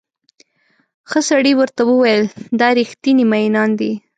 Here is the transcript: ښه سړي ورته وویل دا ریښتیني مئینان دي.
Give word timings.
ښه 1.09 1.19
سړي 1.29 1.53
ورته 1.57 1.81
وویل 1.85 2.23
دا 2.59 2.67
ریښتیني 2.77 3.25
مئینان 3.31 3.69
دي. 3.79 3.91